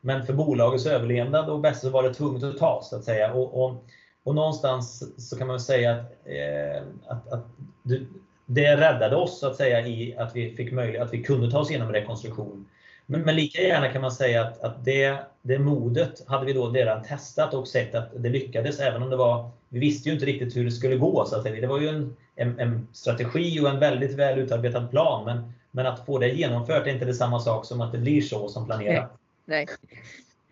[0.06, 3.34] Men för bolagets överlevnad och bästa var det tvunget att ta så att säga.
[3.34, 3.86] Och, och,
[4.24, 7.46] och någonstans så kan man säga att, eh, att, att
[7.84, 8.08] du,
[8.46, 11.60] det räddade oss så att säga i att vi fick möjlighet, att vi kunde ta
[11.60, 12.66] oss igenom rekonstruktion.
[13.06, 16.70] Men, men lika gärna kan man säga att, att det, det modet hade vi då
[16.70, 20.26] redan testat och sett att det lyckades även om det var, vi visste ju inte
[20.26, 21.26] riktigt hur det skulle gå.
[21.26, 21.62] Så att säga.
[21.62, 25.86] Det var ju en, en, en strategi och en väldigt väl utarbetad plan men, men
[25.86, 28.66] att få det genomfört är inte det samma sak som att det blir så som
[28.66, 29.20] planerat.
[29.46, 29.68] Nej.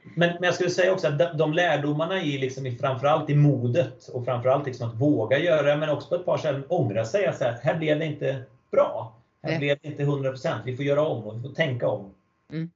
[0.04, 4.26] Men, men jag skulle säga också att de lärdomarna i, liksom, framförallt i modet och
[4.26, 7.26] framförallt liksom att våga göra men också på ett par ställen ångra sig.
[7.26, 9.16] Att säga, här blev det inte bra.
[9.44, 9.60] Här Nej.
[9.60, 10.60] blev det inte 100%.
[10.66, 12.14] Vi får göra om och vi får tänka om.
[12.52, 12.70] Mm.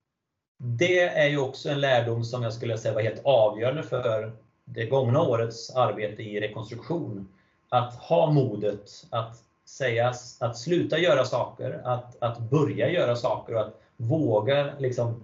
[0.58, 4.32] Det är ju också en lärdom som jag skulle säga var helt avgörande för
[4.66, 7.28] det gångna årets arbete i rekonstruktion.
[7.70, 13.62] Att ha modet att säga att sluta göra saker, att, att börja göra saker och
[13.62, 15.24] att våga liksom,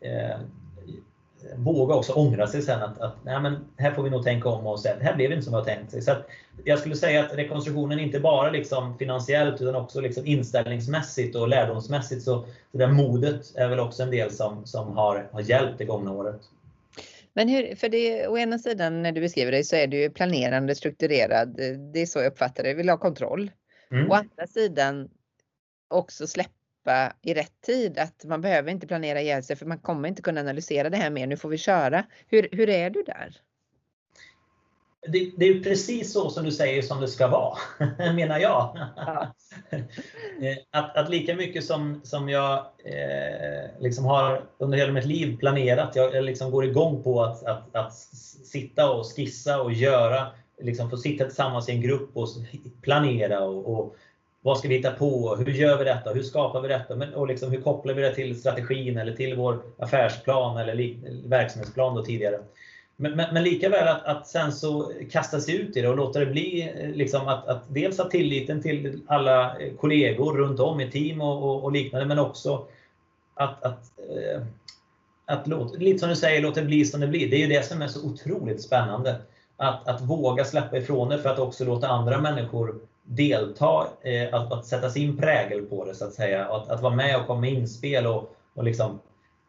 [0.00, 0.40] eh,
[1.56, 4.66] våga också ångra sig sen att, att nej men här får vi nog tänka om
[4.66, 6.02] och säga det här blev inte som har tänkt sig.
[6.02, 6.16] Så
[6.64, 12.22] jag skulle säga att rekonstruktionen inte bara liksom finansiellt utan också liksom inställningsmässigt och lärdomsmässigt
[12.22, 15.84] så det där modet är väl också en del som, som har, har hjälpt det
[15.84, 16.40] gångna året.
[17.32, 20.74] Men hur, för det, å ena sidan när du beskriver det så är du planerande,
[20.74, 21.56] strukturerad.
[21.92, 23.50] Det är så jag uppfattar det, vill ha kontroll.
[23.90, 24.10] Mm.
[24.10, 25.08] Å andra sidan
[25.88, 27.98] också släppa släppa i rätt tid.
[27.98, 31.10] Att man behöver inte planera ihjäl sig för man kommer inte kunna analysera det här
[31.10, 31.26] mer.
[31.26, 32.04] Nu får vi köra.
[32.28, 33.36] Hur, hur är du där?
[35.08, 37.58] Det, det, är precis så som du säger som det ska vara,
[38.14, 38.78] menar jag.
[38.96, 39.34] Ja.
[40.42, 45.38] Eh, att, att, lika mycket som, som jag eh, liksom har under hela mitt liv
[45.38, 47.92] planerat, jag, jag liksom går igång på att, att, att
[48.44, 50.26] sitta och skissa och göra,
[50.62, 52.28] liksom få sitta tillsammans i en grupp och
[52.82, 53.96] planera och, och
[54.42, 55.36] vad ska vi hitta på?
[55.36, 56.10] Hur gör vi detta?
[56.10, 56.96] Hur skapar vi detta?
[56.96, 60.96] Men, och liksom, hur kopplar vi det till strategin eller till vår affärsplan eller
[61.28, 62.38] verksamhetsplan då tidigare?
[62.96, 65.96] Men, men, men lika väl att, att sen så kasta sig ut i det och
[65.96, 70.60] låta det bli eh, liksom att, att dels ha tilliten till alla eh, kollegor runt
[70.60, 72.66] om i team och, och, och liknande men också
[73.34, 74.42] att, att, eh,
[75.24, 77.30] att låta, lite som du säger, låta det bli som det blir.
[77.30, 79.16] Det är ju det som är så otroligt spännande.
[79.56, 82.74] Att, att våga släppa ifrån det för att också låta andra människor
[83.10, 86.44] delta, eh, att, att sätta sin prägel på det så att säga.
[86.44, 89.00] Att, att vara med och komma med inspel och, och liksom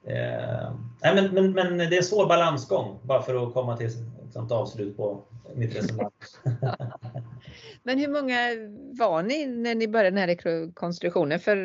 [0.04, 3.86] eh, nej, men, men, men det är en svår balansgång bara för att komma till
[3.88, 5.24] ett sånt avslut på
[5.56, 6.12] mitt resonemang.
[7.84, 8.38] men hur många
[9.00, 11.40] var ni när ni började den här rekonstruktionen?
[11.40, 11.56] För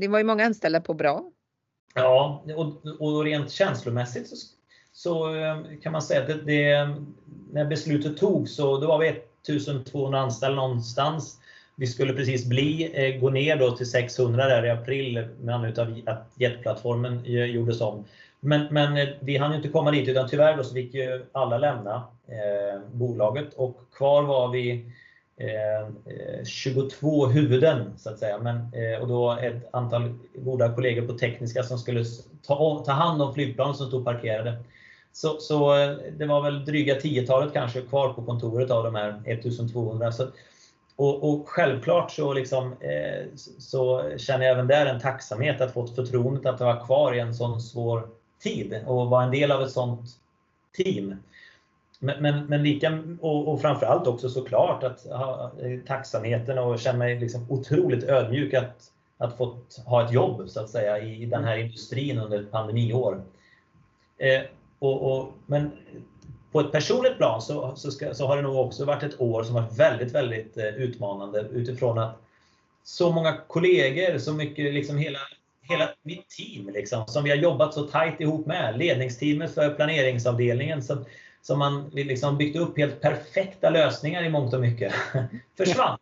[0.00, 1.30] det var ju många anställda på Bra.
[1.94, 4.36] Ja, och, och rent känslomässigt så,
[4.92, 6.94] så eh, kan man säga att det, det,
[7.52, 9.22] när beslutet togs så då var vi
[9.56, 11.38] 1200 anställda någonstans.
[11.76, 16.08] Vi skulle precis bli, eh, gå ner då till 600 där i april med anledning
[16.08, 18.04] av att jetplattformen gjordes om.
[18.40, 21.58] Men, men eh, vi hann inte komma dit utan tyvärr då så fick ju alla
[21.58, 24.92] lämna eh, bolaget och kvar var vi
[25.36, 28.38] eh, eh 22 huvuden så att säga.
[28.38, 32.04] Men, eh, och då ett antal goda kollegor på tekniska som skulle
[32.46, 34.58] ta, ta hand om flygplan som stod parkerade.
[35.12, 39.22] Så, så eh, det var väl dryga tiotalet kanske kvar på kontoret av de här
[39.26, 40.12] 1200.
[40.12, 40.26] Så,
[40.96, 43.26] och, och självklart så, liksom, eh,
[43.58, 47.34] så känner jag även där en tacksamhet att fått förtroendet att vara kvar i en
[47.34, 48.08] sån svår
[48.42, 50.08] tid och vara en del av ett sånt
[50.76, 51.16] team.
[51.98, 56.98] Men, men, men lika, och, och framförallt också såklart att ha eh, tacksamheten och känna
[56.98, 61.44] mig liksom otroligt ödmjuk att, att fått ha ett jobb så att säga i den
[61.44, 63.22] här industrin under ett pandemiår.
[64.18, 64.42] Eh,
[64.78, 65.70] och, och, men
[66.52, 69.42] på ett personligt plan så, så, ska, så, har det nog också varit ett år
[69.42, 72.22] som varit väldigt, väldigt eh, utmanande utifrån att
[72.84, 75.18] så många kollegor, så mycket liksom hela,
[75.62, 80.82] hela mitt team liksom, som vi har jobbat så tajt ihop med, ledningsteamet för planeringsavdelningen
[80.82, 81.04] som,
[81.42, 84.92] som man liksom byggt upp helt perfekta lösningar i mångt och mycket,
[85.56, 85.98] försvann.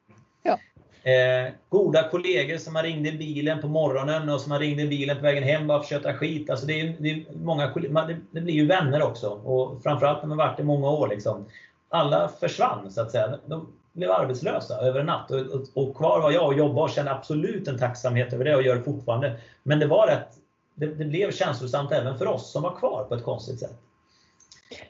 [1.07, 4.89] Eh, goda kollegor som man ringde i bilen på morgonen och som man ringde i
[4.89, 6.51] bilen på vägen hem bara för att köta skit.
[6.51, 9.29] Alltså det, är, det, är många, man, det blir ju vänner också.
[9.29, 11.09] Och framförallt när man varit i många år.
[11.09, 11.45] Liksom.
[11.89, 13.39] Alla försvann så att säga.
[13.47, 15.31] De blev arbetslösa över en natt.
[15.31, 18.57] Och, och, och kvar var jag och jobbade och kände absolut en tacksamhet över det
[18.57, 19.37] och gör det fortfarande.
[19.63, 20.29] Men det var rätt,
[20.75, 23.86] det, det blev känslosamt även för oss som var kvar på ett konstigt sätt.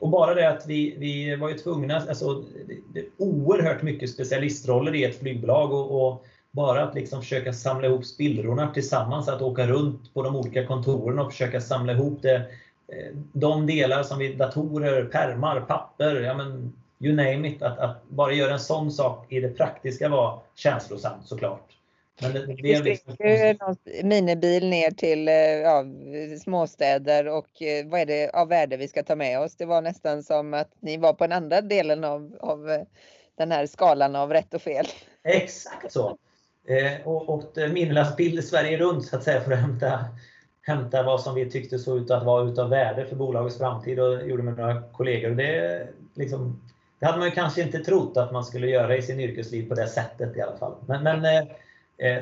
[0.01, 2.45] Och bara det att vi, vi var ju tvungna, alltså,
[2.93, 7.87] det, är oerhört mycket specialistroller i ett flygbolag och, och bara att liksom försöka samla
[7.87, 12.37] ihop spillrorna tillsammans, att åka runt på de olika kontoren och försöka samla ihop det.
[12.89, 17.63] Eh, de delar som vi, datorer, permar, papper, ja men you name it.
[17.63, 21.76] Att, att bara göra en sån sak i det praktiska var känslosamt såklart.
[22.21, 23.17] Men det, det blev liksom...
[24.05, 25.85] minibil ner till eh, ja,
[26.45, 29.57] småstäder och eh, vad är det av värde vi ska ta med oss?
[29.57, 32.81] Det var nästan som att ni var på den andra delen av, av eh,
[33.37, 34.87] den här skalan av rätt och fel.
[35.25, 36.19] Exakt så.
[36.69, 40.05] eh, och åkte minlastbil Sverige runt så att säga för att hämta,
[40.63, 44.29] hämta vad som vi tyckte såg ut att vara utav värde för bolagets framtid och
[44.29, 45.31] gjorde med några kollegor.
[45.31, 46.63] Det, liksom,
[46.99, 49.75] det hade man ju kanske inte trott att man skulle göra i sin yrkesliv på
[49.75, 50.75] det sättet i alla fall.
[50.87, 51.49] Men, men eh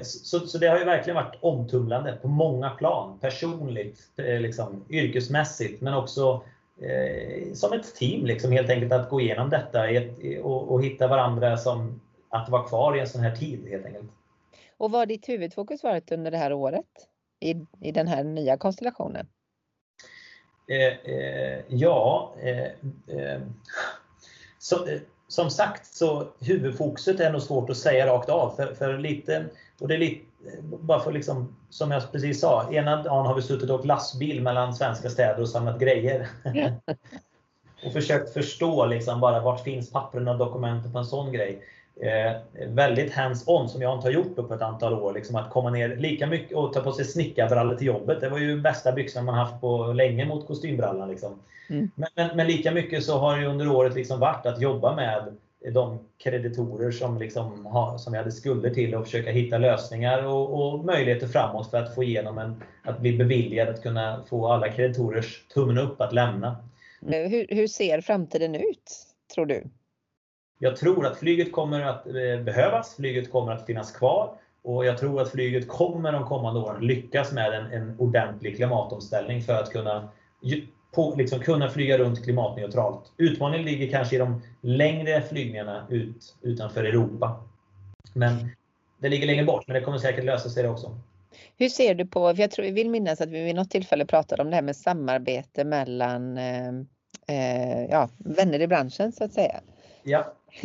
[0.02, 3.18] så, så, det har ju verkligen varit omtumlande på många plan.
[3.20, 6.44] Personligt, eh, liksom, yrkesmässigt, men också
[6.80, 8.26] eh, som ett team.
[8.26, 12.68] Liksom, helt enkelt att gå igenom detta ett, och, och, hitta varandra som att vara
[12.68, 13.68] kvar i en sån här tid.
[13.68, 14.10] helt enkelt.
[14.76, 17.08] Och vad har ditt huvudfokus varit under det här året
[17.40, 19.26] i, i den här nya konstellationen?
[20.68, 22.34] Eh, ja,
[24.58, 28.56] så, eh, som sagt, så huvudfokuset är nog svårt att säga rakt av.
[28.56, 29.44] För, för lite,
[29.80, 30.24] och det är lite,
[30.70, 34.42] bara för liksom, som jag precis sa, ena dagen har vi suttit och åkt lastbil
[34.42, 36.28] mellan svenska städer och samlat grejer.
[37.87, 41.62] och försökt förstå liksom bara vart finns pappren och dokumenten på en sån grej.
[42.00, 45.12] Eh, väldigt hands-on som jag inte har gjort på ett antal år.
[45.12, 48.20] Liksom att komma ner lika mycket och ta på sig snickarbrallor till jobbet.
[48.20, 51.08] Det var ju bästa byxorna man haft på länge mot kostymbrallan.
[51.08, 51.38] Liksom.
[51.70, 51.90] Mm.
[51.94, 55.37] Men, men, men, lika mycket så har det under året liksom varit att jobba med
[55.72, 60.74] de kreditorer som, liksom har, som vi hade skulder till och försöka hitta lösningar och,
[60.74, 64.68] och, möjligheter framåt för att få igenom en, att bli beviljad att kunna få alla
[64.68, 66.57] kreditorers tummen upp att lämna.
[67.00, 69.64] Hur, hur ser framtiden ut, tror du?
[70.59, 74.98] Jag tror att flyget kommer att eh, behövas, flyget kommer att finnas kvar och jag
[74.98, 79.70] tror att flyget kommer de kommande åren lyckas med en, en ordentlig klimatomställning för att
[79.70, 80.09] kunna
[80.94, 83.12] på, liksom kunna flyga runt klimatneutralt.
[83.16, 87.44] Utmaningen ligger kanske i de längre flygningarna ut, utanför Europa.
[88.12, 88.50] Men
[88.98, 90.98] det ligger längre bort, men det kommer säkert lösa sig det också.
[91.57, 94.07] Hur ser du på, för jag tror, jag vill minnas att vi vid något tillfälle
[94.07, 96.68] pratade om det här med samarbete mellan eh,
[97.28, 99.61] eh ja, vänner i branschen så att säga.
[100.02, 100.35] Ja.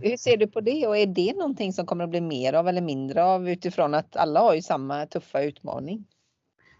[0.00, 2.68] hur, ser du på det och är det någonting som kommer att bli mer av
[2.68, 6.04] eller mindre av utifrån att alla har ju samma tuffa utmaning?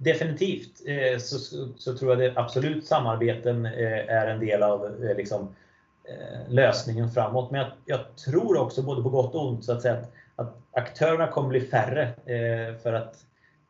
[0.02, 5.04] Definitivt eh, så, så, så, tror jag det absolut samarbeten eh, är en del av
[5.04, 5.54] eh, liksom,
[6.08, 7.50] eh, lösningen framåt.
[7.50, 10.56] Men jag, jag, tror också både på gott och ont så att, säga, att, att
[10.72, 13.16] aktörerna kommer bli färre eh, för att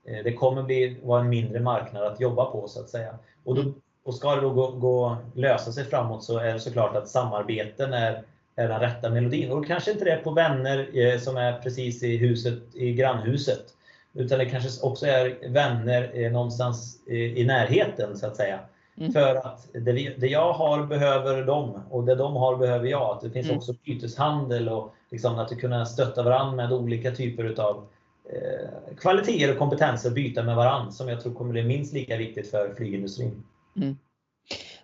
[0.05, 3.19] eh, det kommer bli, vara en mindre marknad att jobba på så att säga.
[3.45, 3.73] Och, då,
[4.05, 7.93] och ska det då gå, gå, lösa sig framåt så är det såklart att samarbeten
[7.93, 8.23] är,
[8.57, 9.53] är den rätta melodin.
[9.53, 13.65] Och kanske inte det är på vänner som är precis i huset, i grannhuset.
[14.15, 18.61] Utan det kanske också är vänner eh, någonstans i närheten så att säga.
[18.97, 19.13] Mm.
[19.13, 23.17] För att det, det, jag har behöver de och det de har behöver jag.
[23.17, 23.59] Att det finns mm.
[23.59, 27.87] också byteshandel och liksom att kunna stötta varandra med olika typer utav
[28.33, 32.51] eh, kvaliteter och kompetenser byta med varandra som jag tror kommer bli minst lika viktigt
[32.51, 33.43] för flygindustrin.
[33.77, 33.97] Mm.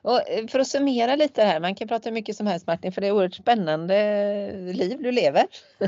[0.07, 2.93] Och eh, för att summera lite här, man kan prata hur mycket som helst Martin,
[2.93, 5.47] för det är oerhört spännande liv du lever.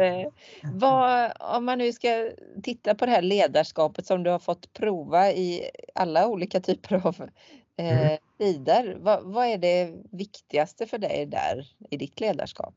[0.00, 0.28] Eh,
[0.62, 2.30] vad, om man nu ska
[2.62, 7.28] titta på det här ledarskapet som du har fått prova i alla olika typer av
[7.76, 8.18] eh, mm.
[8.38, 8.96] tider.
[9.00, 12.74] Vad, vad är det viktigaste för dig där i ditt ledarskap?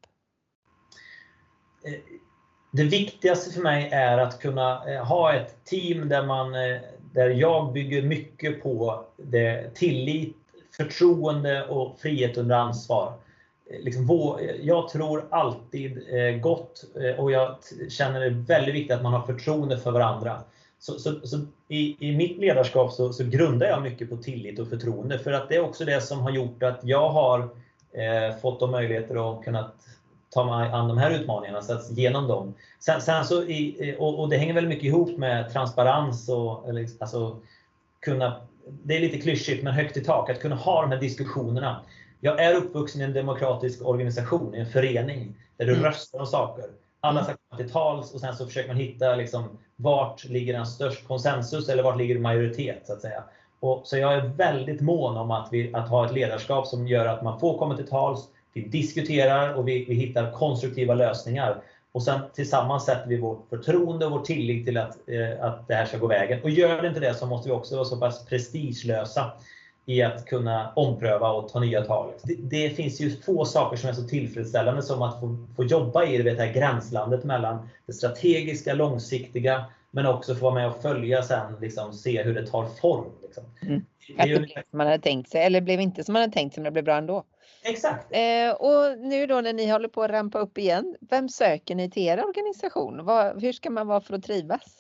[2.71, 6.53] Det viktigaste för mig är att kunna ha ett team där man
[7.13, 10.35] där jag bygger mycket på det, tillit,
[10.77, 13.13] förtroende och frihet under ansvar.
[13.69, 17.55] Eh, liksom, jag tror alltid eh, gott eh, och jag
[17.89, 20.41] känner det väldigt viktigt att man har förtroende för varandra.
[20.79, 24.69] Så, så, så i, i, mitt ledarskap så, så, grundar jag mycket på tillit och
[24.69, 27.39] förtroende för att det är också det som har gjort att jag har
[27.91, 29.71] eh, fått de möjligheter att kunna
[30.29, 32.53] ta mig an de här utmaningarna, så att genom dem.
[32.79, 36.87] Sen, sen så i, och, och, det hänger väldigt mycket ihop med transparens och eller,
[36.99, 37.37] alltså,
[37.99, 38.41] kunna,
[38.83, 41.81] det är lite klyschigt men högt i tak, att kunna ha de här diskussionerna.
[42.19, 45.83] Jag är uppvuxen i en demokratisk organisation, i en förening, där du mm.
[45.85, 46.65] röstar om saker.
[47.01, 50.65] Alla ska komma till tals och sen så försöker man hitta liksom, vart ligger den
[50.65, 53.23] störst konsensus eller vart ligger majoritet så att säga.
[53.59, 57.05] Och, så jag är väldigt mån om att, vi, att ha ett ledarskap som gör
[57.05, 61.61] att man får komma till tals, vi diskuterar och vi, vi hittar konstruktiva lösningar.
[61.91, 65.73] Och sen tillsammans sätter vi vårt förtroende och vår tillit till att, eh, att det
[65.73, 66.43] här ska gå vägen.
[66.43, 69.31] Och gör det inte det så måste vi också vara så pass prestigelösa
[69.85, 72.13] i att kunna ompröva och ta nya tag.
[72.23, 76.05] Det, det, finns ju få saker som är så tillfredsställande som att få, få jobba
[76.05, 81.23] i det här gränslandet mellan det strategiska, långsiktiga, men också få vara med och följa
[81.23, 83.05] sen, liksom, se hur det tar form.
[83.21, 83.43] Liksom.
[83.61, 83.85] Mm.
[84.17, 86.53] Att det blev som man hade tänkt sig, eller blev inte som man hade tänkt
[86.53, 87.23] sig, men det blev bra ändå.
[87.63, 88.07] Exakt.
[88.09, 91.91] Eh, och nu då när ni håller på att rampa upp igen, vem söker ni
[91.91, 93.05] till er organisation?
[93.05, 94.79] Vad, hur ska man vara för att trivas?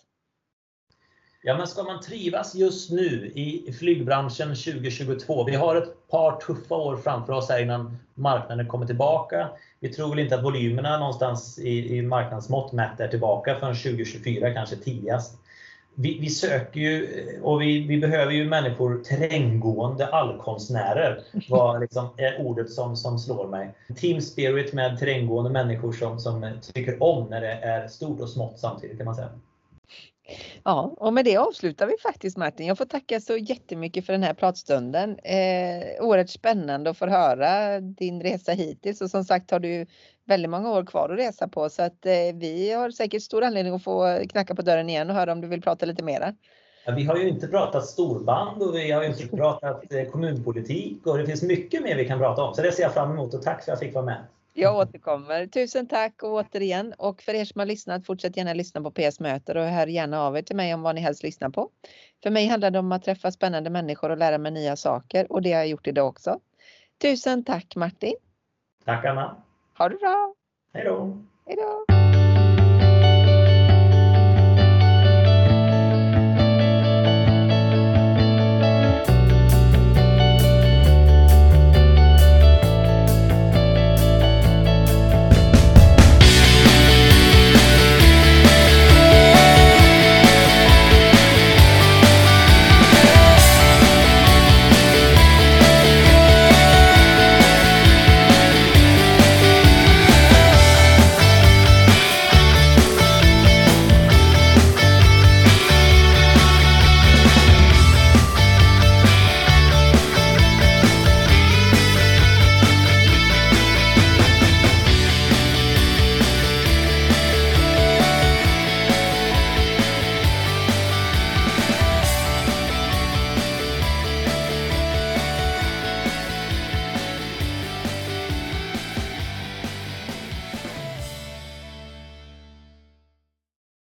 [1.41, 5.43] Ja, men ska man trivas just nu i flygbranschen 2022?
[5.43, 9.49] Vi har ett par tuffa år framför oss här innan marknaden kommer tillbaka.
[9.79, 14.53] Vi tror väl inte att volymerna någonstans i, i marknadsmått mätt är tillbaka förrän 2024,
[14.53, 15.38] kanske tidigast.
[16.01, 17.07] Vi, vi, söker ju
[17.43, 23.47] och vi, vi, behöver ju människor, terränggående allkonstnärer var liksom, är ordet som, som slår
[23.47, 23.73] mig.
[23.95, 28.59] Team spirit med terränggående människor som, som tycker om när det är stort och smått
[28.59, 29.29] samtidigt kan man säga.
[30.63, 32.67] Ja, och med det avslutar vi faktiskt Martin.
[32.67, 35.19] Jag får tacka så jättemycket för den här pratstunden.
[35.19, 39.85] Eh, oerhört spännande att få höra din resa hittills och som sagt har du
[40.29, 43.73] väldigt många år kvar att resa på så att eh, vi har säkert stor anledning
[43.73, 46.33] att få knacka på dörren igen och höra om du vill prata lite mera.
[46.85, 51.17] Ja, vi har ju inte pratat storband och vi har inte pratat eh, kommunpolitik och
[51.17, 52.55] det finns mycket mer vi kan prata om.
[52.55, 54.25] Så det ser jag fram emot och tack för att jag fick vara med.
[54.53, 55.47] Jag återkommer.
[55.47, 59.19] Tusen tack och återigen och för er som har lyssnat, fortsätt gärna lyssna på PS
[59.19, 61.69] Möter och hör gärna av er till mig om vad ni helst lyssnar på.
[62.23, 65.41] För mig handlar det om att träffa spännande människor och lära mig nya saker och
[65.41, 66.39] det har jag gjort idag också.
[67.01, 68.15] Tusen tack Martin!
[68.85, 69.43] Tack Anna!
[69.79, 70.33] Ha det bra!
[70.73, 71.17] Hej då!
[71.45, 71.98] Hej då!